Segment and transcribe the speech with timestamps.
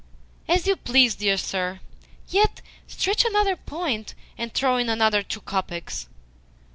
[0.47, 1.79] "As you please, dear sir.
[2.27, 6.07] Yet stretch another point, and throw in another two kopecks."